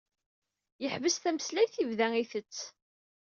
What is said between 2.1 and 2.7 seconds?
itett.